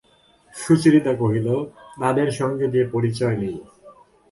সুচরিতা 0.53 1.13
কহিল, 1.13 1.47
তাঁদের 1.99 2.29
সঙ্গে 2.31 2.65
যে 2.67 2.81
পরিচয় 2.91 3.35
নেই। 3.37 3.57